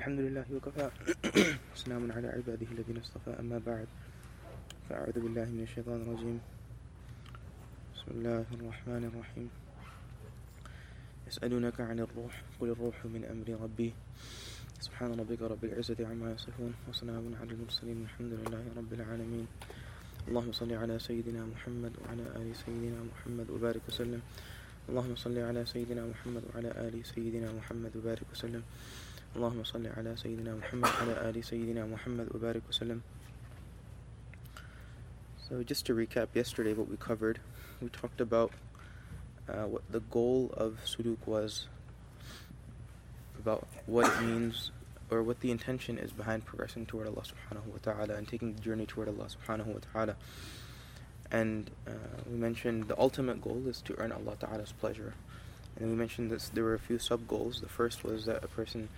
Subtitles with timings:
[0.00, 0.88] الحمد لله وكفى.
[1.76, 3.36] وسلام على عباده الذين اصطفى.
[3.40, 3.88] أما بعد
[4.88, 6.40] فأعوذ بالله من الشيطان الرجيم.
[7.94, 9.48] بسم الله الرحمن الرحيم.
[11.28, 13.92] يسألونك عن الروح قل الروح من أمر ربي.
[14.80, 19.46] سبحان ربك رب العزة عما يصفون وسلام على المرسلين الحمد لله رب العالمين.
[20.28, 24.20] اللهم صل على سيدنا محمد وعلى آل سيدنا محمد وبارك وسلم.
[24.88, 28.64] اللهم صل على سيدنا محمد وعلى آل سيدنا محمد وبارك وسلم.
[29.36, 33.00] اللهم صل على سيدنا محمد وعلى آل سيدنا محمد وبارك وسلم
[35.48, 37.40] So just to recap yesterday what we covered
[37.80, 38.52] we talked about
[39.48, 41.66] uh, what the goal of suluk was
[43.38, 44.70] about what it means
[45.10, 48.60] or what the intention is behind progressing toward Allah subhanahu wa ta'ala and taking the
[48.60, 50.16] journey toward Allah subhanahu wa ta'ala.
[51.32, 51.92] And uh,
[52.30, 55.14] we mentioned the ultimate goal is to earn Allah ta'ala's pleasure.
[55.76, 58.48] And we mentioned this there were a few sub goals the first was that a
[58.48, 58.88] person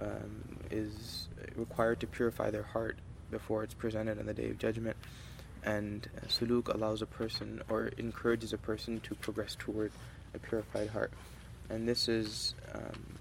[0.00, 2.98] um, is required to purify their heart
[3.30, 4.96] before it's presented on the day of judgment.
[5.64, 9.92] And uh, suluk allows a person or encourages a person to progress toward
[10.34, 11.12] a purified heart.
[11.70, 13.18] And this is um,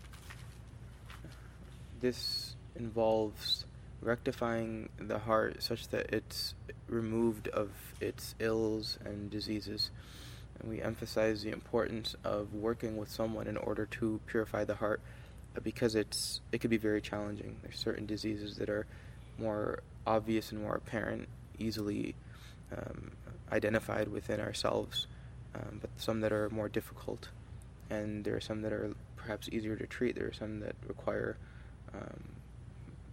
[2.02, 3.66] this involves
[4.02, 6.54] rectifying the heart such that it's
[6.88, 7.70] removed of
[8.02, 9.90] its ills and diseases.
[10.60, 15.02] And we emphasize the importance of working with someone in order to purify the heart
[15.62, 17.58] because it's it could be very challenging.
[17.62, 18.86] There's certain diseases that are
[19.38, 21.28] more obvious and more apparent,
[21.60, 22.16] easily
[22.76, 23.12] um,
[23.52, 25.08] identified within ourselves,
[25.56, 27.30] um, but some that are more difficult.
[27.90, 30.16] And there are some that are perhaps easier to treat.
[30.16, 31.38] There are some that require
[31.94, 32.24] um,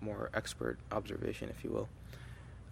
[0.00, 1.88] more expert observation, if you will.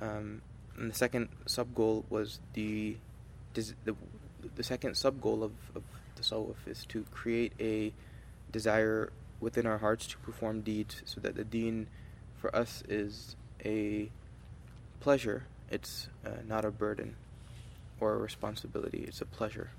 [0.00, 0.40] Um,
[0.76, 2.96] and the second sub goal was the,
[3.54, 3.94] the
[4.54, 5.82] the second sub goal of, of
[6.14, 7.92] the tasawwuf is to create a
[8.52, 11.87] desire within our hearts to perform deeds so that the deen
[12.37, 14.09] for us is a
[14.99, 17.15] pleasure it's uh, not a burden
[17.99, 19.69] or a responsibility it's a pleasure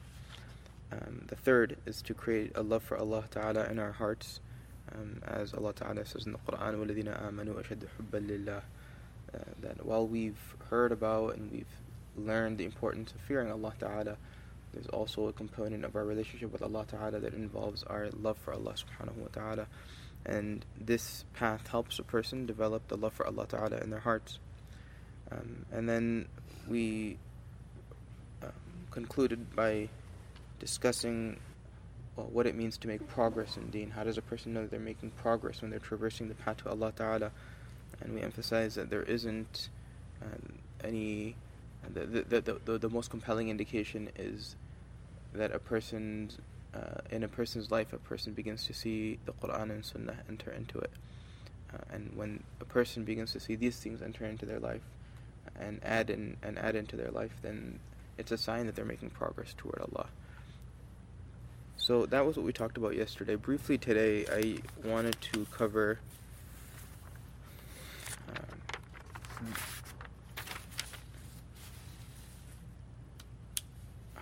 [0.92, 4.41] um, the third is to create a love for Allah Ta'ala in our hearts
[4.94, 9.84] um, as Allah Ta'ala says in the Quran وَالَّذِينَ آمَنُوا أَشَدُّ حُبًّا لِلَّهِ uh, that
[9.84, 11.66] while we've heard about and we've
[12.16, 14.16] learned the importance of fearing Allah Ta'ala
[14.74, 18.53] there's also a component of our relationship with Allah Ta'ala that involves our love for
[18.53, 19.68] Allah Subhanahu wa Ta'ala.
[20.25, 24.40] And this path helps a person develop the love for Allah Ta'ala in their hearts.
[25.31, 26.28] Um, and then
[26.68, 27.18] we
[28.44, 28.52] um,
[28.91, 29.90] concluded by
[30.59, 31.40] discussing
[32.16, 33.90] well, what it means to make progress in deen.
[33.90, 36.69] How does a person know that they're making progress when they're traversing the path to
[36.69, 37.31] Allah Ta'ala?
[38.01, 39.69] And we emphasize that there isn't
[40.22, 41.36] um, any
[41.94, 44.55] the, the, the, the, most compelling indication is
[45.33, 46.38] that a person's
[46.73, 50.51] uh, in a person's life, a person begins to see the Quran and Sunnah enter
[50.51, 50.91] into it.
[51.73, 54.81] Uh, and when a person begins to see these things enter into their life
[55.59, 57.79] and add in and add into their life, then
[58.17, 60.07] it's a sign that they're making progress toward Allah.
[61.77, 63.35] So that was what we talked about yesterday.
[63.35, 66.00] Briefly today, I wanted to cover
[68.27, 69.53] um,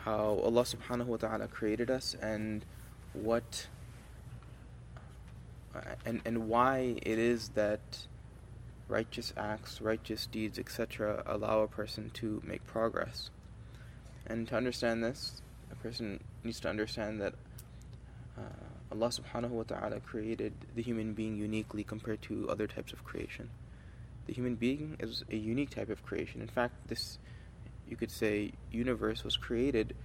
[0.07, 2.63] how Allah subhanahu wa ta'ala created us and
[3.11, 3.67] what
[6.05, 8.07] and and why it is that
[8.87, 11.23] righteous acts, righteous deeds, etc.
[11.25, 13.31] allow a person to make progress.
[14.25, 15.41] And to understand this,
[15.73, 17.33] a person needs to understand that
[18.37, 23.03] uh, Allah subhanahu wa ta'ala created the human being uniquely compared to other types of
[23.03, 23.49] creation.
[24.25, 26.39] The human being is a unique type of creation.
[26.41, 27.19] In fact, this
[27.89, 29.95] you could say universe was created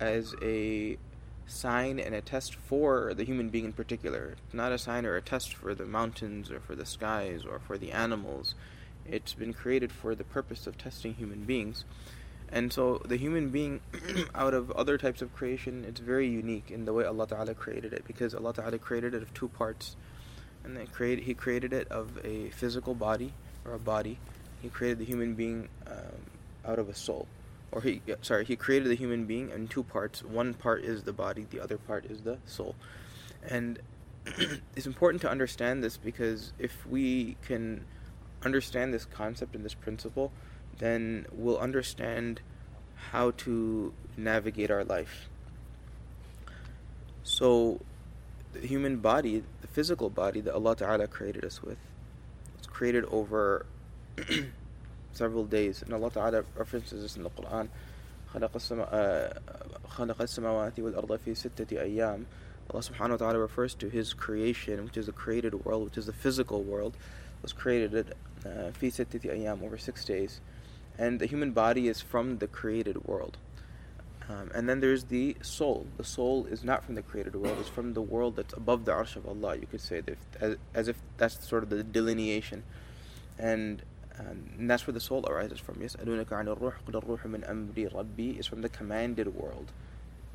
[0.00, 0.98] as a
[1.46, 4.36] sign and a test for the human being in particular.
[4.52, 7.78] Not a sign or a test for the mountains or for the skies or for
[7.78, 8.54] the animals.
[9.06, 11.84] It's been created for the purpose of testing human beings.
[12.50, 13.80] And so the human being,
[14.34, 17.92] out of other types of creation, it's very unique in the way Allah Ta'ala created
[17.92, 19.96] it because Allah Ta'ala created it of two parts.
[20.64, 23.32] And then create, He created it of a physical body
[23.64, 24.18] or a body.
[24.60, 25.96] He created the human being um,
[26.68, 27.26] out of a soul.
[27.72, 30.22] Or he sorry he created the human being in two parts.
[30.22, 32.76] One part is the body the other part is the soul.
[33.48, 33.78] And
[34.76, 37.84] it's important to understand this because if we can
[38.44, 40.30] understand this concept and this principle
[40.78, 42.40] then we'll understand
[43.10, 45.28] how to navigate our life.
[47.24, 47.80] So
[48.52, 51.78] the human body the physical body that Allah Ta'ala created us with
[52.56, 53.66] it's created over
[55.11, 55.81] several days.
[55.81, 57.69] And Allah Ta'ala references this in the Quran.
[58.33, 58.55] خلق
[60.21, 62.25] السماوات والأرض في ستة أيام
[62.71, 66.05] Allah subhanahu wa ta'ala refers to His creation, which is the created world, which is
[66.05, 66.95] the physical world,
[67.41, 68.13] was created
[68.45, 70.39] uh, fi sittati ayam, over six days.
[70.97, 73.37] And the human body is from the created world.
[74.29, 75.85] Um, and then there's the soul.
[75.97, 78.93] The soul is not from the created world, it's from the world that's above the
[78.93, 80.01] arsh of Allah, you could say,
[80.39, 82.63] as, as if that's sort of the delineation.
[83.37, 83.86] And, um,
[84.18, 85.80] and that's where the soul arises from.
[85.80, 85.96] Yes,
[88.38, 89.72] is from the commanded world.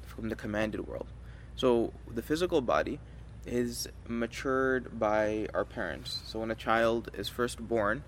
[0.06, 1.08] From the commanded world.
[1.56, 3.00] So the physical body
[3.46, 6.22] is matured by our parents.
[6.26, 8.04] So when a child is first born,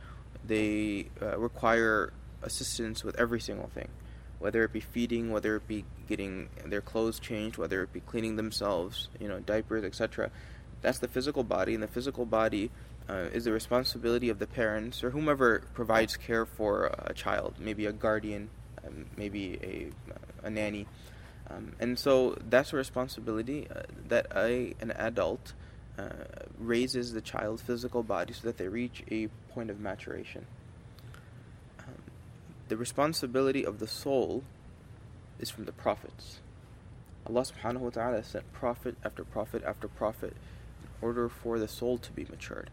[0.46, 3.90] they uh, require assistance with every single thing,
[4.40, 8.36] whether it be feeding, whether it be getting their clothes changed, whether it be cleaning
[8.36, 10.30] themselves, you know, diapers, etc.
[10.82, 12.72] That's the physical body, and the physical body
[13.10, 17.86] uh, is the responsibility of the parents or whomever provides care for a child, maybe
[17.86, 18.50] a guardian,
[18.86, 20.88] um, maybe a, a nanny.
[21.50, 25.54] Um, and so that's a responsibility uh, that a, an adult
[25.98, 26.10] uh,
[26.58, 30.46] raises the child's physical body so that they reach a point of maturation.
[31.80, 32.02] Um,
[32.68, 34.44] the responsibility of the soul
[35.40, 36.40] is from the prophets.
[37.28, 40.34] Allah subhanahu wa ta'ala sent prophet after prophet after prophet
[40.82, 42.70] in order for the soul to be matured.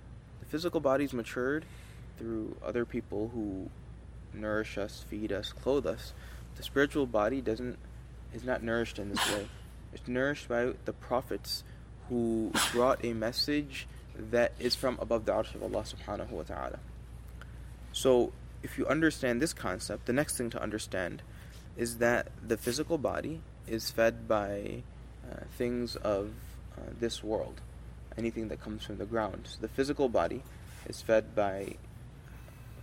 [0.53, 1.65] Physical bodies matured
[2.19, 3.71] through other people who
[4.35, 6.13] nourish us, feed us, clothe us.
[6.57, 7.79] The spiritual body doesn't
[8.35, 9.49] is not nourished in this way.
[9.95, 11.65] It's nourished by the prophets
[12.11, 16.81] who brought a message that is from above the arsh of Allah subhanahu wa ta'ala.
[17.95, 18.33] So,
[18.63, 21.23] if you understand this concept, the next thing to understand
[21.79, 24.83] is that the physical body is fed by
[25.31, 26.33] uh, things of
[26.77, 27.63] uh, this world,
[28.19, 29.43] anything that comes from the ground.
[29.45, 30.43] So, the physical body
[30.87, 31.77] is fed by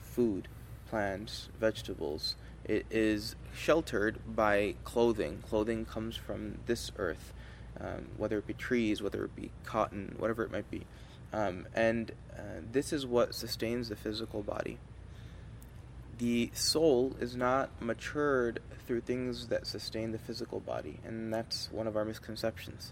[0.01, 0.47] food,
[0.89, 2.35] plants, vegetables,
[2.69, 5.41] it is sheltered by clothing.
[5.49, 7.33] Clothing comes from this earth,
[7.79, 10.85] um, whether it be trees, whether it be cotton, whatever it might be.
[11.33, 14.77] Um, and uh, this is what sustains the physical body.
[16.19, 21.87] The soul is not matured through things that sustain the physical body, and that's one
[21.87, 22.91] of our misconceptions.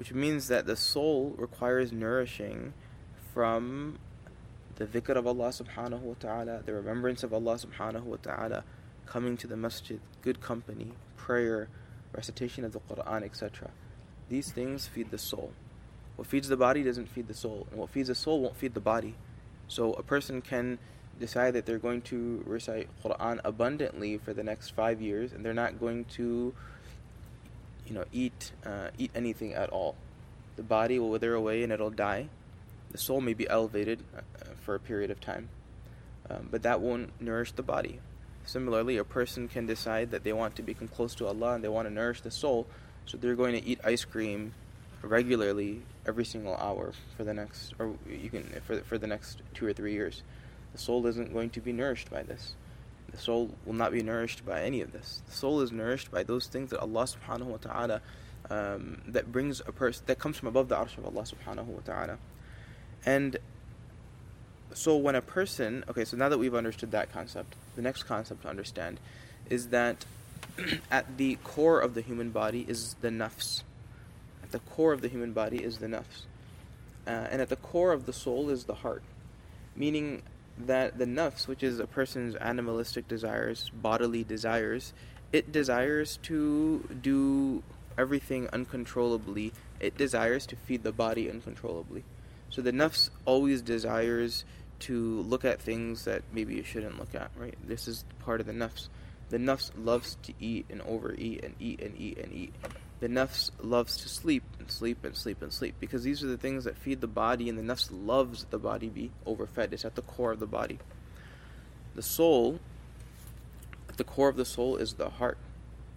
[0.00, 2.72] Which means that the soul requires nourishing
[3.34, 3.98] from
[4.76, 8.64] the dhikr of Allah subhanahu wa ta'ala, the remembrance of Allah subhanahu wa ta'ala,
[9.04, 11.68] coming to the masjid, good company, prayer,
[12.12, 13.72] recitation of the Quran, etc.
[14.30, 15.52] These things feed the soul.
[16.16, 18.72] What feeds the body doesn't feed the soul, and what feeds the soul won't feed
[18.72, 19.16] the body.
[19.68, 20.78] So a person can
[21.18, 25.52] decide that they're going to recite Quran abundantly for the next five years, and they're
[25.52, 26.54] not going to,
[27.90, 29.96] you know, eat uh, eat anything at all.
[30.56, 32.28] The body will wither away and it'll die.
[32.92, 34.20] The soul may be elevated uh,
[34.60, 35.48] for a period of time,
[36.30, 37.98] um, but that won't nourish the body.
[38.46, 41.68] Similarly, a person can decide that they want to become close to Allah and they
[41.68, 42.66] want to nourish the soul,
[43.06, 44.54] so they're going to eat ice cream
[45.02, 49.66] regularly every single hour for the next, or you can for for the next two
[49.66, 50.22] or three years.
[50.72, 52.54] The soul isn't going to be nourished by this.
[53.12, 55.22] The soul will not be nourished by any of this.
[55.26, 58.00] The soul is nourished by those things that Allah Subhanahu wa Taala
[58.50, 61.80] um, that brings a person that comes from above the arsh of Allah Subhanahu wa
[61.80, 62.18] Taala,
[63.04, 63.36] and
[64.72, 68.42] so when a person okay so now that we've understood that concept the next concept
[68.42, 69.00] to understand
[69.48, 70.04] is that
[70.90, 73.62] at the core of the human body is the nafs.
[74.42, 76.24] At the core of the human body is the nafs.
[77.06, 79.02] Uh, and at the core of the soul is the heart.
[79.76, 80.22] Meaning
[80.66, 84.92] that the nafs which is a person's animalistic desires bodily desires
[85.32, 87.62] it desires to do
[87.96, 92.04] everything uncontrollably it desires to feed the body uncontrollably
[92.50, 94.44] so the nafs always desires
[94.80, 97.56] to look at things that maybe you shouldn't look at, right?
[97.66, 98.88] This is part of the nafs.
[99.28, 102.54] The nafs loves to eat and overeat and eat and eat and eat.
[103.00, 106.36] The nafs loves to sleep and sleep and sleep and sleep because these are the
[106.36, 109.72] things that feed the body, and the nafs loves the body be overfed.
[109.72, 110.78] It's at the core of the body.
[111.94, 112.60] The soul,
[113.88, 115.38] at the core of the soul is the heart.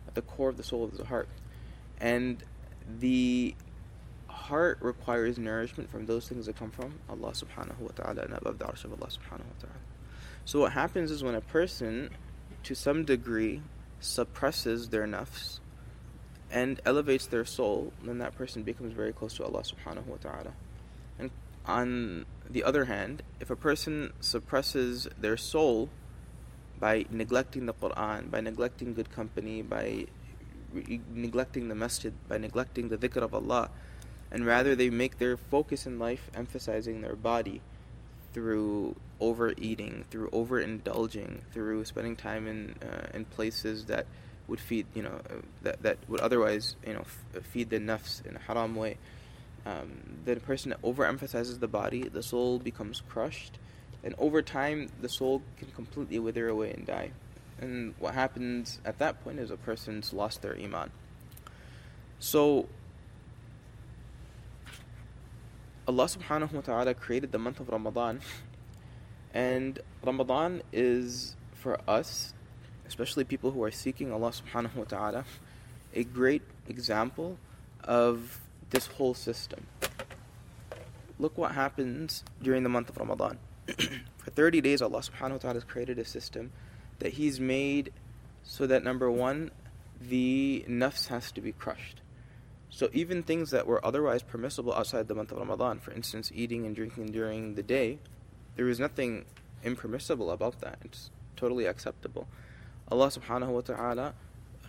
[0.07, 1.27] At the core of the soul is the heart.
[1.99, 2.41] And
[2.99, 3.53] the
[4.27, 8.59] heart requires nourishment from those things that come from Allah subhanahu wa ta'ala and above
[8.59, 9.81] the arsh of Allah subhanahu wa ta'ala.
[10.45, 12.09] So what happens is when a person
[12.63, 13.61] to some degree
[13.99, 15.59] suppresses their nafs
[16.53, 20.53] and elevates their soul, then that person becomes very close to Allah subhanahu wa ta'ala.
[21.17, 21.31] And
[21.65, 25.89] on the other hand, if a person suppresses their soul
[26.79, 30.05] by neglecting the Quran, by neglecting good company, by
[30.71, 33.71] re- neglecting the masjid, by neglecting the dhikr of Allah,
[34.31, 37.61] and rather they make their focus in life emphasizing their body
[38.31, 44.05] through overeating, through overindulging, through spending time in uh, in places that
[44.47, 47.01] would feed, you know, uh, that, that would otherwise, you know,
[47.35, 48.97] f- feed the nafs in a haram way.
[49.65, 53.57] Um, the person that overemphasizes the body, the soul becomes crushed,
[54.03, 57.11] and over time, the soul can completely wither away and die.
[57.61, 60.91] And what happens at that point is a person's lost their iman.
[62.19, 62.67] So,
[65.87, 68.19] Allah subhanahu wa ta'ala created the month of Ramadan,
[69.33, 72.32] and Ramadan is for us,
[72.93, 75.25] especially people who are seeking Allah subhanahu wa ta'ala,
[75.95, 77.39] a great example
[77.83, 79.65] of this whole system.
[81.17, 83.39] Look what happens during the month of Ramadan.
[84.17, 86.51] for 30 days, Allah subhanahu wa ta'ala has created a system
[86.99, 87.91] that He's made
[88.43, 89.49] so that number one,
[89.99, 92.01] the nafs has to be crushed.
[92.69, 96.63] So even things that were otherwise permissible outside the month of Ramadan, for instance, eating
[96.67, 97.97] and drinking during the day,
[98.55, 99.25] there is nothing
[99.63, 100.77] impermissible about that.
[100.85, 102.27] It's totally acceptable.
[102.91, 104.13] Allah subhanahu wa ta'ala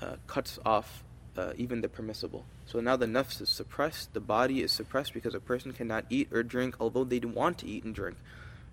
[0.00, 1.02] uh, cuts off
[1.36, 2.44] uh, even the permissible.
[2.66, 6.28] So now the nafs is suppressed, the body is suppressed because a person cannot eat
[6.32, 8.16] or drink although they want to eat and drink.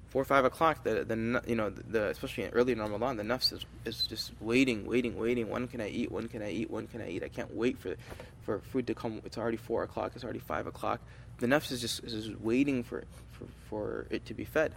[0.09, 3.53] Four or five o'clock, the, the you know the especially in early Ramadan, the nafs
[3.53, 5.49] is, is just waiting, waiting, waiting.
[5.49, 6.11] When can I eat?
[6.11, 6.69] When can I eat?
[6.69, 7.23] When can I eat?
[7.23, 7.95] I can't wait for
[8.41, 9.21] for food to come.
[9.23, 10.11] It's already four o'clock.
[10.15, 10.99] It's already five o'clock.
[11.39, 14.73] The nafs is just is just waiting for, for for it to be fed.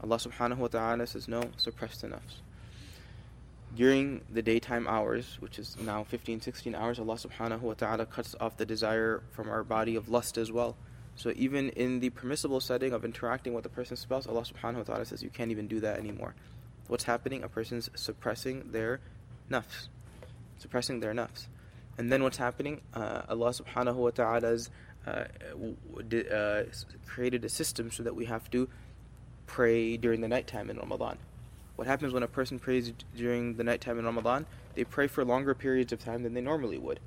[0.00, 2.36] Allah Subhanahu wa Taala says no, suppress the nafs
[3.74, 8.34] during the daytime hours, which is now 15, 16 hours, Allah subhanahu wa ta'ala cuts
[8.40, 10.76] off the desire from our body of lust as well.
[11.16, 14.82] So even in the permissible setting of interacting with a person's spouse, Allah subhanahu wa
[14.84, 16.34] ta'ala says you can't even do that anymore.
[16.86, 17.42] What's happening?
[17.42, 19.00] A person's suppressing their
[19.50, 19.88] nafs.
[20.58, 21.46] Suppressing their nafs.
[21.98, 22.80] And then what's happening?
[22.94, 24.70] Uh, Allah subhanahu wa ta'ala's
[25.06, 25.24] uh,
[26.32, 26.62] uh,
[27.06, 28.68] created a system so that we have to
[29.46, 31.18] pray during the nighttime in Ramadan.
[31.78, 34.46] What happens when a person prays during the nighttime in Ramadan?
[34.74, 36.98] They pray for longer periods of time than they normally would.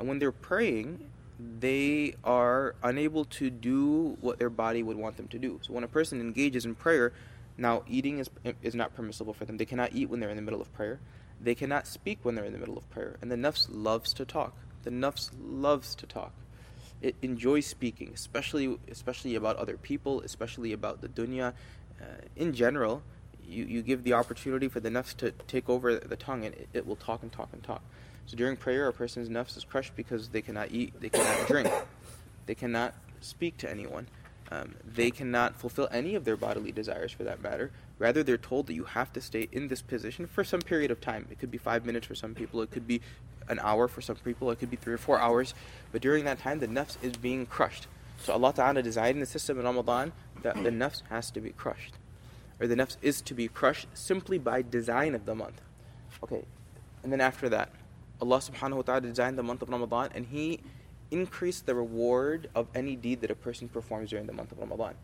[0.00, 5.28] And when they're praying, they are unable to do what their body would want them
[5.28, 5.60] to do.
[5.62, 7.12] So when a person engages in prayer,
[7.56, 8.28] now eating is,
[8.64, 9.58] is not permissible for them.
[9.58, 10.98] They cannot eat when they're in the middle of prayer.
[11.40, 13.18] They cannot speak when they're in the middle of prayer.
[13.22, 14.56] And the nafs loves to talk.
[14.82, 16.32] The nafs loves to talk.
[17.00, 21.52] It enjoys speaking, especially especially about other people, especially about the dunya.
[22.00, 23.02] Uh, in general,
[23.48, 26.68] you, you give the opportunity for the nafs to take over the tongue and it,
[26.72, 27.82] it will talk and talk and talk.
[28.26, 31.70] So during prayer, a person's nafs is crushed because they cannot eat, they cannot drink,
[32.46, 34.08] they cannot speak to anyone.
[34.50, 37.72] Um, they cannot fulfill any of their bodily desires for that matter.
[37.98, 41.00] Rather, they're told that you have to stay in this position for some period of
[41.00, 41.26] time.
[41.32, 43.00] It could be five minutes for some people, it could be
[43.48, 45.52] an hour for some people, it could be three or four hours.
[45.90, 47.88] But during that time, the nafs is being crushed.
[48.22, 50.12] So Allah Ta'ala designed the system in Ramadan
[50.42, 51.94] that the nafs has to be crushed
[52.60, 55.60] or the nafs is to be crushed simply by design of the month.
[56.22, 56.44] Okay,
[57.02, 57.70] and then after that,
[58.20, 60.60] Allah subhanahu wa ta'ala designed the month of Ramadan and He
[61.10, 64.94] increased the reward of any deed that a person performs during the month of Ramadan.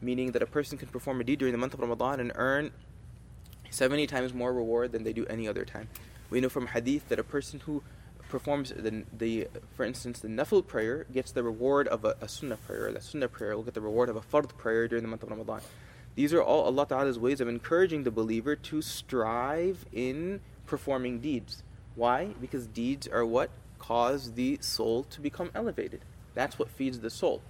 [0.00, 2.72] Meaning that a person can perform a deed during the month of Ramadan and earn
[3.70, 5.88] 70 times more reward than they do any other time.
[6.30, 7.82] We know from hadith that a person who
[8.28, 12.56] performs the, the for instance, the nafil prayer gets the reward of a, a sunnah
[12.56, 12.90] prayer.
[12.92, 15.30] The sunnah prayer will get the reward of a fard prayer during the month of
[15.30, 15.60] Ramadan.
[16.20, 21.62] These are all Allah Ta'ala's ways of encouraging the believer to strive in performing deeds.
[21.94, 22.34] Why?
[22.38, 23.48] Because deeds are what
[23.78, 26.02] cause the soul to become elevated.
[26.34, 27.40] That's what feeds the soul.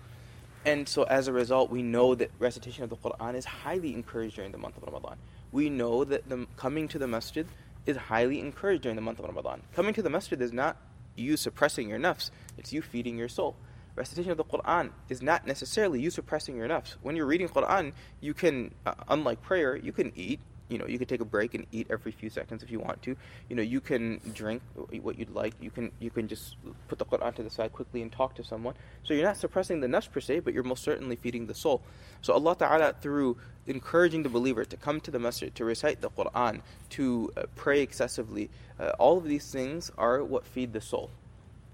[0.65, 4.37] And so as a result, we know that recitation of the Quran is highly encouraged
[4.37, 5.17] during the month of Ramadan.
[5.50, 7.49] We know that the coming to the masjid
[7.87, 9.62] is highly encouraged during the month of Ramadan.
[9.75, 10.77] Coming to the masjid is not
[11.17, 13.57] you suppressing your nafs, it's you feeding your soul
[13.97, 16.97] recitation of the Quran is not necessarily you suppressing your nafs.
[17.03, 20.41] When you're reading Quran, you can, uh, unlike prayer, you can eat.
[20.69, 23.03] You know, you can take a break and eat every few seconds if you want
[23.03, 23.17] to.
[23.49, 24.63] You know, you can drink
[25.03, 25.55] what you'd like.
[25.61, 26.55] You can you can just
[26.87, 28.75] put the Quran to the side quickly and talk to someone.
[29.03, 31.83] So you're not suppressing the nafs per se, but you're most certainly feeding the soul.
[32.23, 36.11] So Allah Taala through encouraging the believer to come to the masjid, to recite the
[36.11, 41.11] Quran, to uh, pray excessively, uh, all of these things are what feed the soul.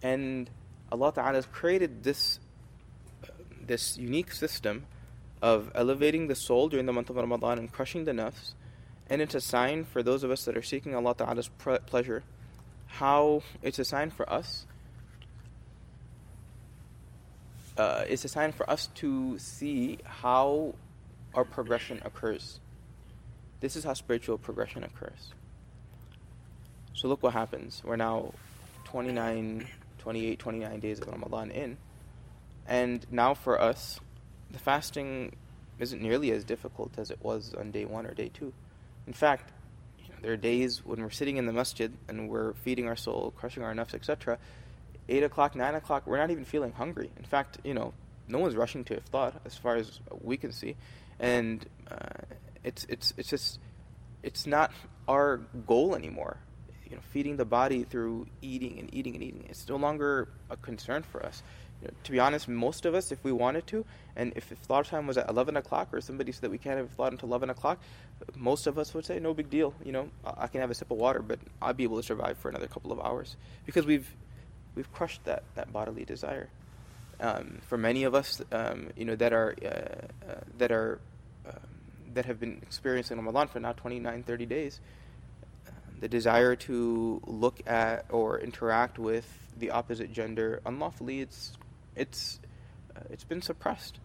[0.02, 0.48] And
[0.90, 2.38] Allah Ta'ala has created this,
[3.66, 4.86] this unique system
[5.42, 8.54] of elevating the soul during the month of Ramadan and crushing the nafs.
[9.08, 11.50] And it's a sign for those of us that are seeking Allah Ta'ala's
[11.86, 12.22] pleasure,
[12.86, 14.66] how it's a sign for us.
[17.76, 20.74] Uh, it's a sign for us to see how
[21.34, 22.60] our progression occurs.
[23.60, 25.32] This is how spiritual progression occurs.
[26.94, 27.82] So look what happens.
[27.84, 28.32] We're now
[28.84, 29.66] 29
[30.06, 31.76] 28, 29 days of Ramadan in.
[32.68, 33.98] And now for us,
[34.52, 35.34] the fasting
[35.80, 38.52] isn't nearly as difficult as it was on day one or day two.
[39.08, 39.50] In fact,
[40.22, 43.64] there are days when we're sitting in the masjid and we're feeding our soul, crushing
[43.64, 44.38] our nafs, etc.
[45.08, 47.10] Eight o'clock, nine o'clock, we're not even feeling hungry.
[47.16, 47.92] In fact, you know,
[48.28, 50.76] no one's rushing to iftar as far as we can see,
[51.18, 52.22] and uh,
[52.62, 53.58] it's it's it's just
[54.22, 54.70] it's not
[55.08, 56.36] our goal anymore.
[56.88, 59.46] You know, feeding the body through eating and eating and eating.
[59.48, 61.42] It's no longer a concern for us.
[61.82, 64.88] You know, to be honest, most of us, if we wanted to, and if iftar
[64.88, 67.50] time was at 11 o'clock, or somebody said that we can't have iftar until 11
[67.50, 67.78] o'clock,
[68.34, 69.74] most of us would say, no big deal.
[69.84, 72.38] You know, I can have a sip of water, but I'll be able to survive
[72.38, 74.08] for another couple of hours because we've
[74.74, 76.48] we've crushed that that bodily desire.
[77.18, 81.00] Um, for many of us, um, you know, that are uh, uh, that are
[81.46, 81.54] um,
[82.14, 84.80] that have been experiencing Ramadan for now 29, 30 days,
[86.00, 89.26] the desire to look at or interact with
[89.58, 91.52] the opposite gender unlawfully, it's
[91.94, 92.40] it's
[92.94, 93.98] uh, it's been suppressed.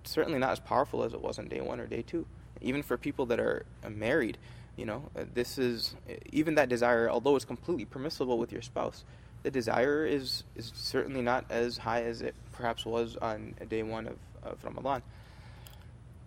[0.00, 2.26] It's certainly not as powerful as it was on day one or day two.
[2.60, 4.38] Even for people that are uh, married,
[4.76, 5.94] you know, uh, this is
[6.32, 9.04] even that desire, although it's completely permissible with your spouse,
[9.42, 14.06] the desire is is certainly not as high as it perhaps was on day one
[14.06, 15.02] of, of Ramadan.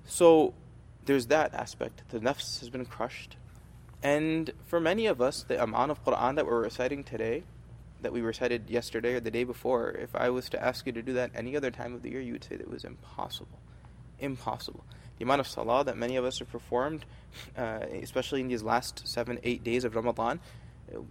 [0.06, 0.54] So
[1.06, 2.04] there's that aspect.
[2.10, 3.38] The nafs has been crushed.
[4.06, 7.42] And for many of us, the amount of Quran that we're reciting today,
[8.04, 11.02] that we recited yesterday or the day before, if I was to ask you to
[11.02, 13.58] do that any other time of the year, you would say that it was impossible.
[14.20, 14.84] Impossible.
[15.18, 17.04] The amount of salah that many of us have performed,
[17.58, 20.40] uh, especially in these last seven, eight days of Ramadan,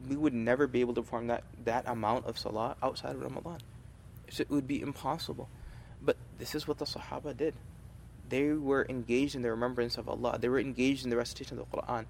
[0.09, 3.59] we would never be able to perform that, that amount of salah outside of Ramadan.
[4.31, 5.49] So it would be impossible.
[6.01, 7.55] But this is what the Sahaba did
[8.29, 10.39] they were engaged in the remembrance of Allah.
[10.41, 12.07] They were engaged in the recitation of the Quran.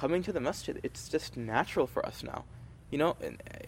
[0.00, 2.44] Coming to the masjid, it's just natural for us now.
[2.90, 3.16] You know,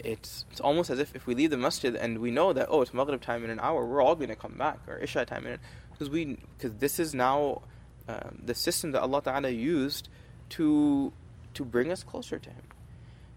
[0.03, 2.81] it's it's almost as if if we leave the masjid and we know that oh
[2.81, 5.45] it's Maghrib time in an hour, we're all going to come back or Isha time
[5.45, 5.59] in
[5.91, 7.61] because we because this is now
[8.07, 10.09] um, the system that Allah Taala used
[10.55, 11.13] to
[11.53, 12.63] to bring us closer to Him.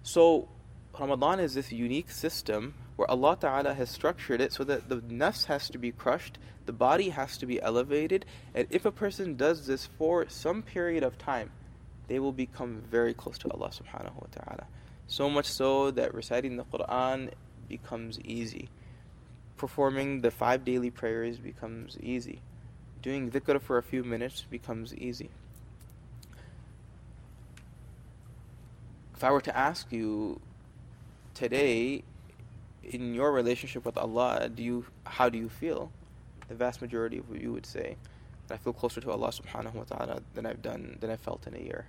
[0.03, 0.49] So
[0.99, 5.45] Ramadan is this unique system where Allah Ta'ala has structured it so that the nafs
[5.45, 8.25] has to be crushed, the body has to be elevated,
[8.55, 11.51] and if a person does this for some period of time,
[12.09, 14.67] they will become very close to Allah subhanahu wa ta'ala.
[15.07, 17.31] So much so that reciting the Quran
[17.69, 18.69] becomes easy.
[19.57, 22.41] Performing the five daily prayers becomes easy.
[23.03, 25.31] Doing dhikr for a few minutes becomes easy.
[29.15, 30.41] If I were to ask you
[31.35, 32.03] today,
[32.83, 35.91] in your relationship with Allah, do you how do you feel?
[36.49, 37.97] The vast majority of you would say
[38.47, 41.47] that I feel closer to Allah subhanahu wa ta'ala than I've done than I felt
[41.47, 41.87] in a year.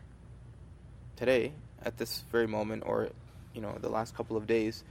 [1.18, 1.52] Today,
[1.84, 3.10] at this very moment or
[3.54, 4.84] you know, the last couple of days,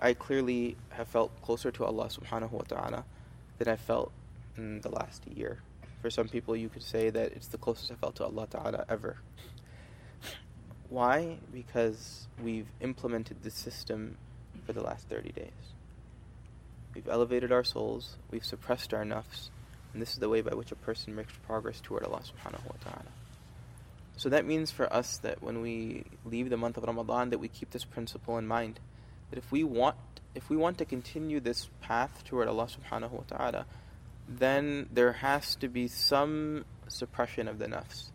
[0.00, 3.04] I clearly have felt closer to Allah subhanahu wa ta'ala
[3.58, 4.12] than I felt
[4.56, 5.58] in the last year.
[6.02, 8.84] For some people you could say that it's the closest I felt to Allah ta'ala
[8.88, 9.16] ever.
[10.88, 11.38] Why?
[11.52, 14.16] Because we've implemented this system
[14.64, 15.50] for the last 30 days.
[16.94, 19.50] We've elevated our souls, we've suppressed our nafs,
[19.92, 22.76] and this is the way by which a person makes progress toward Allah subhanahu wa
[22.84, 23.25] ta'ala.
[24.16, 27.48] So that means for us that when we leave the month of Ramadan that we
[27.48, 28.80] keep this principle in mind.
[29.30, 29.96] That if we want
[30.34, 33.66] if we want to continue this path toward Allah subhanahu wa ta'ala,
[34.28, 38.10] then there has to be some suppression of the nafs.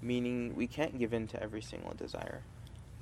[0.00, 2.42] Meaning we can't give in to every single desire.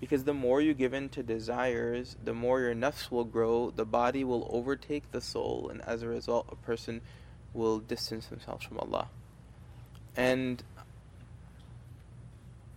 [0.01, 3.85] Because the more you give in to desires, the more your nafs will grow, the
[3.85, 7.01] body will overtake the soul, and as a result, a person
[7.55, 9.09] will distance themselves from Allah.
[10.15, 10.63] And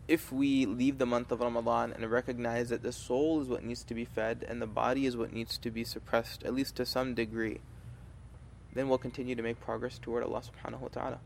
[0.10, 3.84] if we leave the month of Ramadan and recognize that the soul is what needs
[3.84, 6.86] to be fed and the body is what needs to be suppressed, at least to
[6.86, 7.60] some degree,
[8.74, 11.20] then we'll continue to make progress toward Allah subhanahu wa ta'ala.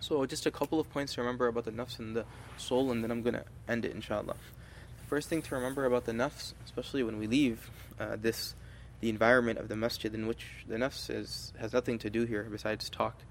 [0.00, 2.24] So, just a couple of points to remember about the nafs and the
[2.56, 4.34] soul, and then I'm going to end it inshallah.
[4.34, 8.56] The First thing to remember about the nafs, especially when we leave uh, this,
[9.00, 12.48] the environment of the masjid in which the nafs is, has nothing to do here
[12.50, 13.22] besides talk.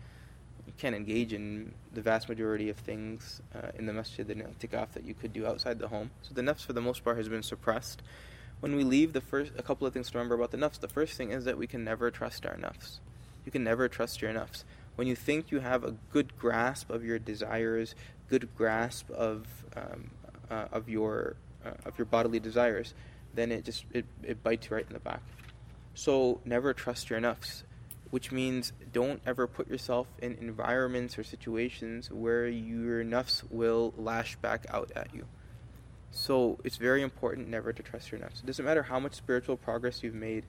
[0.68, 4.92] You can't engage in the vast majority of things uh, in the masjid and i'tikaf
[4.92, 6.12] that you could do outside the home.
[6.22, 8.02] So the nafs, for the most part, has been suppressed.
[8.60, 10.80] When we leave, the first a couple of things to remember about the nafs.
[10.80, 13.00] The first thing is that we can never trust our nafs.
[13.46, 14.66] You can never trust your nafs.
[14.96, 17.96] When you think you have a good grasp of your desires,
[18.30, 20.12] good grasp of um,
[20.50, 22.94] uh, of your uh, of your bodily desires,
[23.36, 25.22] then it just it, it bites you right in the back.
[25.94, 27.64] So never trust your nafs,
[28.10, 34.36] which means don't ever put yourself in environments or situations where your nafs will lash
[34.38, 35.26] back out at you.
[36.12, 38.40] So it's very important never to trust your nafs.
[38.42, 40.46] It doesn't matter how much spiritual progress you've made,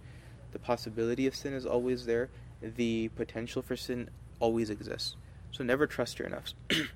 [0.52, 2.30] the possibility of sin is always there.
[2.62, 4.08] The potential for sin
[4.40, 5.16] always exists.
[5.52, 6.54] So never trust your nafs.
[6.68, 6.86] the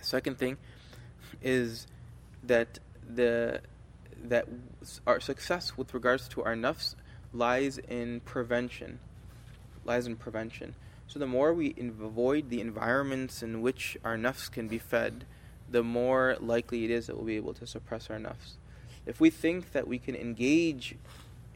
[0.00, 0.58] second thing
[1.42, 1.86] is
[2.42, 3.60] that the
[4.24, 4.46] that
[5.06, 6.94] our success with regards to our nafs
[7.32, 8.98] lies in prevention.
[9.86, 10.74] Lies in prevention.
[11.06, 15.24] So the more we avoid the environments in which our nafs can be fed,
[15.70, 18.56] the more likely it is that we'll be able to suppress our nafs.
[19.06, 20.96] If we think that we can engage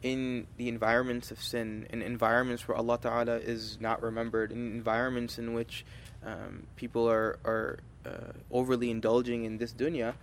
[0.03, 5.38] in the environments of sin, in environments where Allah Ta'ala is not remembered, in environments
[5.38, 5.85] in which
[6.25, 10.14] um, people are, are uh, overly indulging in this dunya,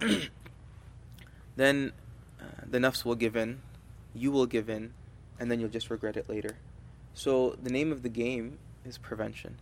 [1.56, 1.92] then
[2.40, 3.60] uh, the nafs will give in,
[4.14, 4.92] you will give in,
[5.38, 6.56] and then you'll just regret it later.
[7.14, 9.58] So the name of the game is prevention.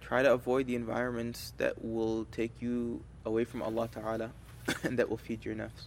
[0.00, 4.32] Try to avoid the environments that will take you away from Allah Ta'ala
[4.82, 5.86] and that will feed your nafs.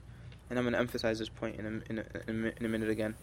[0.50, 2.06] And I'm going to emphasize this point in a, in a,
[2.58, 3.16] in a minute again.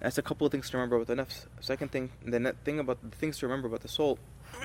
[0.00, 1.46] That's a couple of things to remember about the nafs.
[1.60, 4.18] Second thing, the thing about the things to remember about the soul.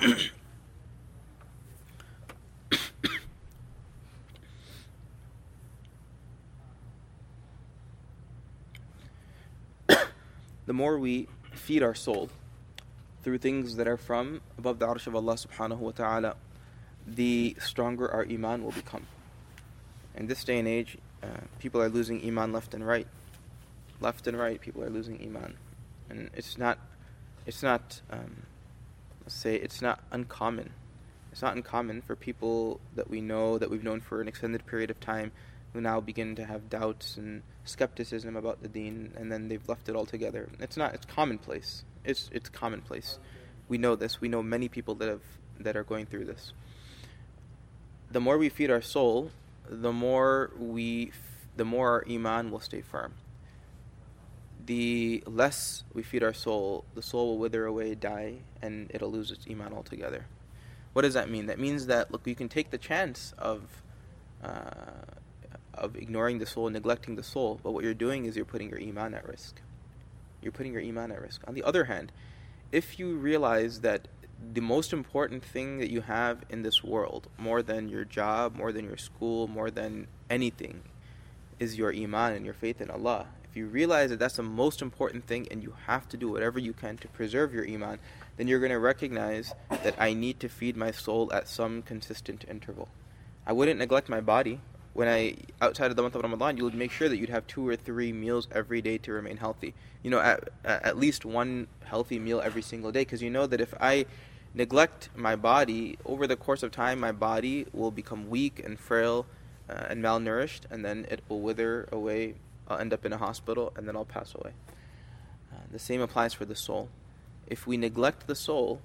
[10.66, 12.28] the more we feed our soul
[13.22, 16.36] through things that are from above the arsh of Allah subhanahu wa ta'ala,
[17.06, 19.06] the stronger our iman will become.
[20.14, 21.26] In this day and age, uh,
[21.58, 23.06] people are losing iman left and right.
[24.00, 25.56] Left and right, people are losing iman,
[26.08, 26.78] and it's not,
[27.46, 28.44] it's not, um,
[29.22, 30.70] let's say, it's not uncommon.
[31.32, 34.90] It's not uncommon for people that we know, that we've known for an extended period
[34.90, 35.32] of time,
[35.72, 39.88] who now begin to have doubts and skepticism about the deen, and then they've left
[39.88, 40.48] it altogether.
[40.58, 40.94] It's not.
[40.94, 41.84] It's commonplace.
[42.04, 43.18] It's it's commonplace.
[43.68, 44.20] We know this.
[44.20, 45.22] We know many people that have
[45.60, 46.52] that are going through this.
[48.10, 49.30] The more we feed our soul,
[49.68, 51.12] the more we,
[51.56, 53.14] the more our iman will stay firm.
[54.66, 59.30] The less we feed our soul, the soul will wither away, die, and it'll lose
[59.30, 60.26] its iman altogether.
[60.92, 61.46] What does that mean?
[61.46, 63.62] That means that look, you can take the chance of
[64.42, 65.06] uh,
[65.74, 68.80] of ignoring the soul, neglecting the soul, but what you're doing is you're putting your
[68.80, 69.60] iman at risk.
[70.42, 71.42] You're putting your iman at risk.
[71.46, 72.12] On the other hand,
[72.72, 74.08] if you realize that
[74.52, 78.72] the most important thing that you have in this world, more than your job, more
[78.72, 80.82] than your school, more than anything,
[81.58, 83.26] is your iman and your faith in Allah.
[83.44, 86.58] If you realize that that's the most important thing and you have to do whatever
[86.58, 87.98] you can to preserve your iman,
[88.36, 92.44] then you're going to recognize that I need to feed my soul at some consistent
[92.48, 92.88] interval.
[93.46, 94.60] I wouldn't neglect my body
[94.92, 97.46] when I outside of the month of Ramadan, you would make sure that you'd have
[97.46, 99.74] two or three meals every day to remain healthy.
[100.02, 103.60] You know, at at least one healthy meal every single day, because you know that
[103.60, 104.06] if I
[104.54, 109.26] neglect my body over the course of time, my body will become weak and frail
[109.68, 112.34] uh, and malnourished, and then it will wither away.
[112.66, 114.52] I'll end up in a hospital, and then I'll pass away.
[115.52, 116.88] Uh, the same applies for the soul.
[117.46, 118.80] If we neglect the soul,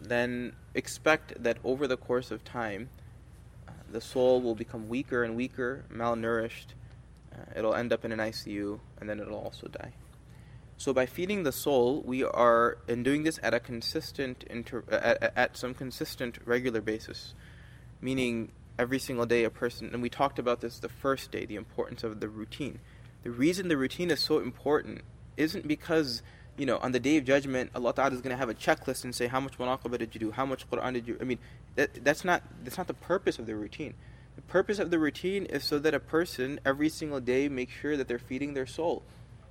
[0.00, 2.90] then expect that over the course of time
[3.94, 6.74] the soul will become weaker and weaker, malnourished.
[7.32, 9.92] Uh, it'll end up in an ICU, and then it'll also die.
[10.76, 15.32] So by feeding the soul, we are in doing this at a consistent inter- at,
[15.36, 17.34] at some consistent regular basis,
[18.00, 19.90] meaning every single day a person.
[19.92, 22.80] And we talked about this the first day, the importance of the routine.
[23.22, 25.02] The reason the routine is so important
[25.36, 26.20] isn't because
[26.56, 29.04] you know, on the day of judgment, Allah Ta'ala is going to have a checklist
[29.04, 30.30] and say, how much muraqabah did you do?
[30.30, 31.18] How much Quran did you...
[31.20, 31.38] I mean,
[31.74, 33.94] that, that's, not, that's not the purpose of the routine.
[34.36, 37.96] The purpose of the routine is so that a person, every single day, makes sure
[37.96, 39.02] that they're feeding their soul.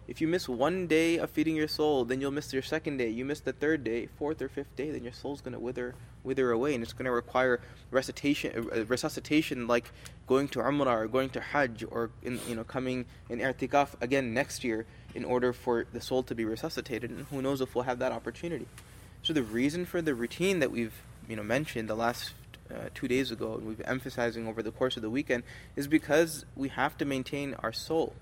[0.06, 3.08] If you miss one day of feeding your soul, then you'll miss your second day.
[3.10, 5.96] You miss the third day, fourth or fifth day, then your soul's going to wither
[6.24, 7.60] wither away, and it's going to require
[7.92, 9.92] recitation, uh, resuscitation, like
[10.28, 14.34] going to Umrah or going to Hajj or in, you know coming in i'tikaf again
[14.34, 14.86] next year
[15.16, 17.10] in order for the soul to be resuscitated.
[17.10, 18.68] And who knows if we'll have that opportunity.
[19.22, 20.94] So the reason for the routine that we've
[21.30, 22.34] you know mentioned the last
[22.70, 25.44] uh, two days ago and we've emphasizing over the course of the weekend
[25.76, 28.14] is because we have to maintain our soul.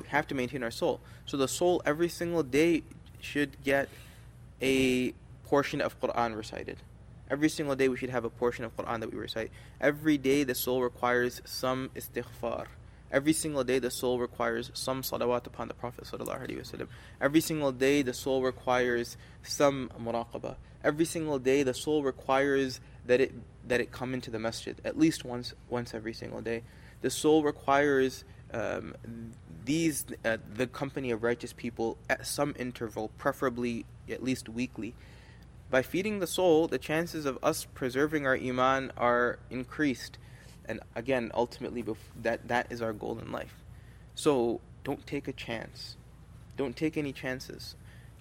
[0.00, 1.00] We have to maintain our soul.
[1.26, 2.82] So the soul every single day
[3.20, 3.88] should get
[4.60, 5.12] a
[5.44, 6.78] portion of Quran recited.
[7.30, 9.50] Every single day we should have a portion of Quran that we recite.
[9.80, 12.66] Every day the soul requires some istighfar
[13.12, 16.86] Every single day, the soul requires some salawat upon the Prophet ﷺ.
[17.20, 20.56] Every single day, the soul requires some muraqabah.
[20.84, 23.32] Every single day, the soul requires that it
[23.66, 26.62] that it come into the masjid at least once once every single day.
[27.02, 28.94] The soul requires um,
[29.64, 34.94] these uh, the company of righteous people at some interval, preferably at least weekly.
[35.70, 40.18] By feeding the soul, the chances of us preserving our iman are increased
[40.66, 41.84] and again ultimately
[42.20, 43.54] that that is our goal in life
[44.14, 45.96] so don't take a chance
[46.56, 47.74] don't take any chances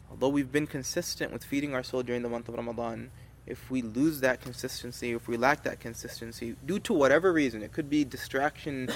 [0.09, 3.11] although we've been consistent with feeding our soul during the month of ramadan
[3.49, 7.73] if we lose that consistency, if we lack that consistency, due to whatever reason, it
[7.73, 8.89] could be distraction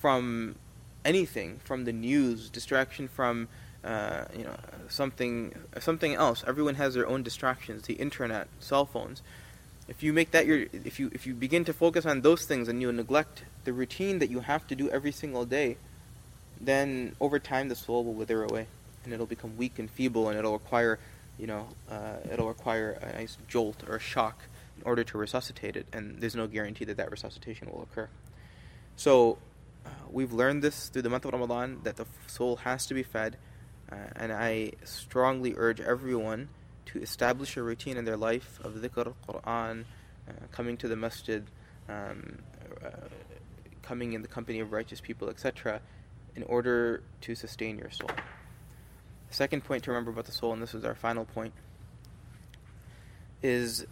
[0.00, 0.56] from
[1.04, 3.48] anything, from the news, distraction from
[3.84, 4.56] uh, you know
[4.88, 6.42] something something else.
[6.46, 9.22] Everyone has their own distractions, the internet, cell phones.
[9.88, 12.68] If you make that your if you if you begin to focus on those things
[12.68, 15.76] and you neglect the routine that you have to do every single day,
[16.60, 18.66] then over time the soul will wither away
[19.04, 20.98] and it'll become weak and feeble and it'll require
[21.38, 24.42] you know, uh, it'll require a nice jolt or a shock
[24.76, 28.08] in order to resuscitate it, and there's no guarantee that that resuscitation will occur.
[28.96, 29.38] So,
[29.86, 33.04] uh, we've learned this through the month of Ramadan that the soul has to be
[33.04, 33.36] fed,
[33.90, 36.48] uh, and I strongly urge everyone
[36.88, 39.84] to establish a routine in their life of dhikr, Quran,
[40.28, 41.44] uh, coming to the masjid,
[41.88, 42.38] um,
[42.84, 42.90] uh,
[43.82, 45.80] coming in the company of righteous people, etc.,
[46.34, 48.10] in order to sustain your soul.
[49.28, 51.52] The second point to remember about the soul, and this is our final point,
[53.42, 53.86] is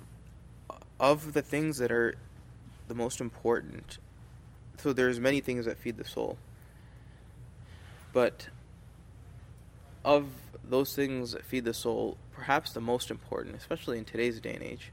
[0.98, 2.14] of the things that are
[2.88, 3.98] the most important.
[4.78, 6.38] So there's many things that feed the soul.
[8.12, 8.48] But
[10.04, 10.26] of
[10.64, 14.62] those things that feed the soul, perhaps the most important, especially in today's day and
[14.62, 14.92] age,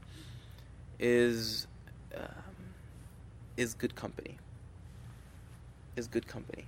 [0.98, 1.66] is
[2.16, 2.24] um,
[3.56, 4.38] is good company.
[5.96, 6.64] Is good company.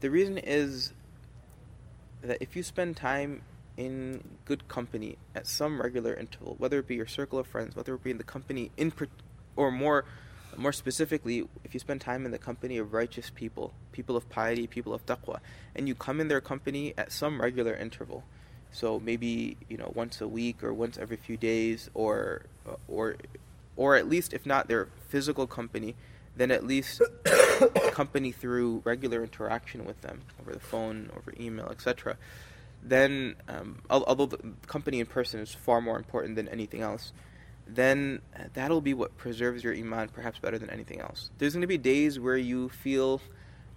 [0.00, 0.92] The reason is
[2.22, 3.42] that if you spend time
[3.76, 7.94] in good company at some regular interval, whether it be your circle of friends, whether
[7.94, 8.92] it be in the company in
[9.54, 10.04] or more
[10.56, 14.66] more specifically, if you spend time in the company of righteous people, people of piety,
[14.66, 15.40] people of taqwa,
[15.74, 18.24] and you come in their company at some regular interval,
[18.72, 22.42] so maybe you know once a week or once every few days, or
[22.88, 23.16] or
[23.76, 25.94] or at least if not their physical company,
[26.36, 27.00] then at least
[27.92, 32.16] company through regular interaction with them over the phone, over email, etc.,
[32.82, 37.12] then, um, although the company in person is far more important than anything else,
[37.66, 38.20] then
[38.54, 41.30] that'll be what preserves your iman perhaps better than anything else.
[41.38, 43.20] There's going to be days where you feel,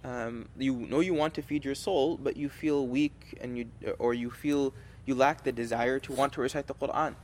[0.06, 3.66] um, you know, you want to feed your soul, but you feel weak and you,
[3.98, 4.72] or you feel
[5.04, 7.16] you lack the desire to want to recite the Quran.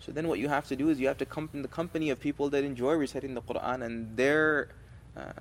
[0.00, 2.10] So then what you have to do is you have to come in the company
[2.10, 4.68] of people that enjoy reciting the Quran and their
[5.16, 5.32] uh,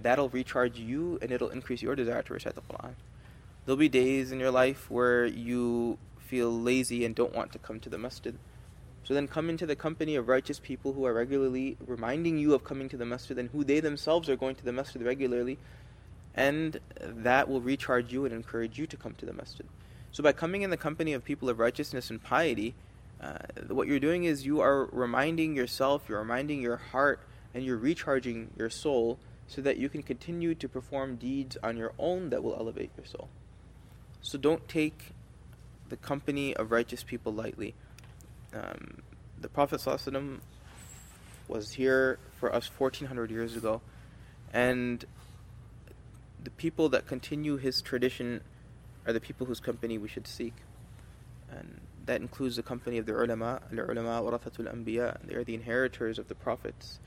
[0.00, 2.94] that'll recharge you and it'll increase your desire to recite the Quran.
[3.66, 7.78] There'll be days in your life where you feel lazy and don't want to come
[7.80, 8.38] to the masjid.
[9.04, 12.64] So then come into the company of righteous people who are regularly reminding you of
[12.64, 15.58] coming to the masjid and who they themselves are going to the masjid regularly,
[16.34, 19.66] and that will recharge you and encourage you to come to the masjid.
[20.12, 22.74] So by coming in the company of people of righteousness and piety,
[23.20, 27.20] uh, what you're doing is you are reminding yourself, you're reminding your heart,
[27.54, 31.92] and you're recharging your soul so that you can continue to perform deeds on your
[31.98, 33.28] own that will elevate your soul.
[34.22, 35.12] So don't take
[35.88, 37.74] the company of righteous people lightly.
[38.54, 39.02] Um,
[39.40, 40.38] the Prophet ﷺ
[41.48, 43.82] was here for us 1400 years ago,
[44.52, 45.04] and
[46.42, 48.40] the people that continue his tradition
[49.06, 50.54] are the people whose company we should seek.
[51.50, 55.54] And that includes the company of the ulama, the ulama warathatul anbiya, they are the
[55.54, 56.98] inheritors of the prophets.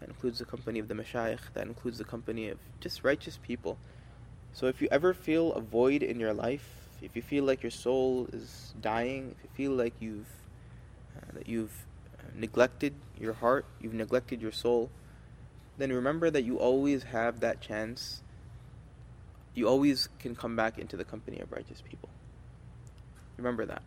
[0.00, 3.78] That includes the company of the mashayikh, that includes the company of just righteous people.
[4.52, 6.68] So if you ever feel a void in your life,
[7.02, 10.28] if you feel like your soul is dying, if you feel like you've
[11.16, 11.86] uh, that you've
[12.34, 14.90] neglected your heart, you've neglected your soul,
[15.78, 18.22] then remember that you always have that chance.
[19.54, 22.08] You always can come back into the company of righteous people.
[23.36, 23.82] Remember that.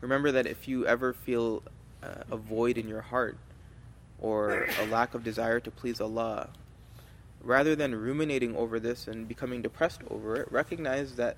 [0.00, 1.62] Remember that if you ever feel
[2.02, 3.36] uh, a void in your heart
[4.20, 6.48] or a lack of desire to please Allah,
[7.42, 11.36] rather than ruminating over this and becoming depressed over it, recognize that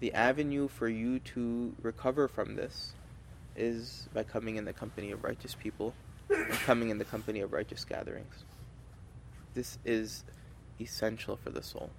[0.00, 2.94] the avenue for you to recover from this
[3.56, 5.94] is by coming in the company of righteous people
[6.30, 8.44] and coming in the company of righteous gatherings.
[9.54, 10.24] This is
[10.80, 11.90] essential for the soul.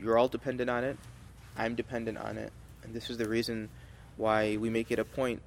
[0.00, 0.98] You're all dependent on it.
[1.56, 2.52] I'm dependent on it.
[2.82, 3.68] And this is the reason
[4.16, 5.42] why we make it a point.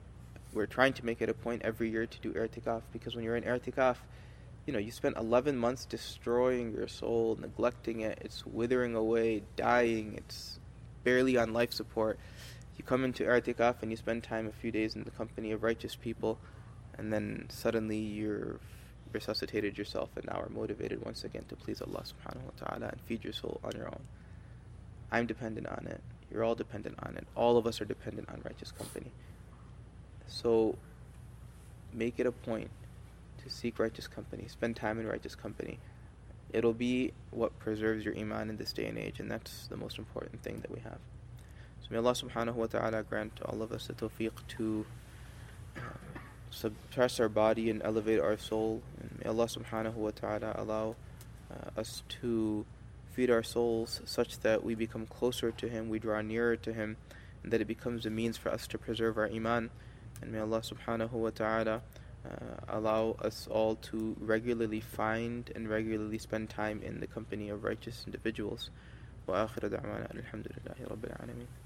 [0.53, 3.35] We're trying to make it a point every year to do i'tikaf because when you're
[3.35, 3.97] in i'tikaf,
[4.65, 8.19] you know, you spent 11 months destroying your soul, neglecting it.
[8.21, 10.15] It's withering away, dying.
[10.17, 10.59] It's
[11.03, 12.19] barely on life support.
[12.77, 15.63] You come into i'tikaf and you spend time a few days in the company of
[15.63, 16.39] righteous people,
[16.97, 18.59] and then suddenly you're
[19.11, 23.01] resuscitated yourself and now are motivated once again to please Allah subhanahu wa ta'ala and
[23.01, 24.01] feed your soul on your own.
[25.11, 26.01] I'm dependent on it.
[26.31, 27.25] You're all dependent on it.
[27.35, 29.11] All of us are dependent on righteous company.
[30.27, 30.75] So
[31.93, 32.69] make it a point
[33.43, 35.79] to seek righteous company, spend time in righteous company.
[36.51, 39.97] It'll be what preserves your iman in this day and age, and that's the most
[39.97, 40.97] important thing that we have.
[41.81, 44.85] So may Allah subhanahu wa ta'ala grant all of us the tawfiq to
[45.77, 45.79] uh,
[46.49, 48.81] suppress our body and elevate our soul.
[48.99, 50.95] And may Allah subhanahu wa ta'ala allow
[51.51, 52.65] uh, us to
[53.18, 56.96] feed our souls such that we become closer to Him, we draw nearer to Him,
[57.42, 59.70] and that it becomes a means for us to preserve our iman.
[60.20, 61.82] And may Allah subhanahu wa ta'ala
[62.24, 62.30] uh,
[62.68, 68.04] allow us all to regularly find and regularly spend time in the company of righteous
[68.06, 68.70] individuals.
[69.28, 71.57] وآخر دعوانا الحمد لله رب العالمين